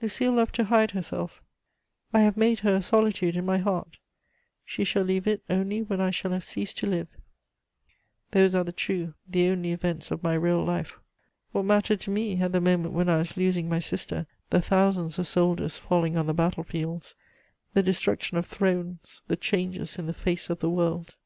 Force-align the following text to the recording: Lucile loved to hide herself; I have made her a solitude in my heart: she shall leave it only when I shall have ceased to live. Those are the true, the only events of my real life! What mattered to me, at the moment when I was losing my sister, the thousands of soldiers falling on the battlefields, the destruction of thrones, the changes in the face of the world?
Lucile 0.00 0.30
loved 0.32 0.54
to 0.54 0.62
hide 0.66 0.92
herself; 0.92 1.42
I 2.12 2.20
have 2.20 2.36
made 2.36 2.60
her 2.60 2.76
a 2.76 2.80
solitude 2.80 3.34
in 3.36 3.44
my 3.44 3.58
heart: 3.58 3.98
she 4.64 4.84
shall 4.84 5.02
leave 5.02 5.26
it 5.26 5.42
only 5.50 5.82
when 5.82 6.00
I 6.00 6.12
shall 6.12 6.30
have 6.30 6.44
ceased 6.44 6.78
to 6.78 6.86
live. 6.86 7.16
Those 8.30 8.54
are 8.54 8.62
the 8.62 8.70
true, 8.70 9.14
the 9.26 9.48
only 9.48 9.72
events 9.72 10.12
of 10.12 10.22
my 10.22 10.34
real 10.34 10.62
life! 10.64 10.96
What 11.50 11.64
mattered 11.64 11.98
to 12.02 12.10
me, 12.12 12.36
at 12.40 12.52
the 12.52 12.60
moment 12.60 12.94
when 12.94 13.08
I 13.08 13.16
was 13.18 13.36
losing 13.36 13.68
my 13.68 13.80
sister, 13.80 14.28
the 14.50 14.62
thousands 14.62 15.18
of 15.18 15.26
soldiers 15.26 15.76
falling 15.76 16.16
on 16.16 16.26
the 16.28 16.32
battlefields, 16.34 17.16
the 17.72 17.82
destruction 17.82 18.38
of 18.38 18.46
thrones, 18.46 19.22
the 19.26 19.34
changes 19.36 19.98
in 19.98 20.06
the 20.06 20.14
face 20.14 20.48
of 20.50 20.60
the 20.60 20.70
world? 20.70 21.16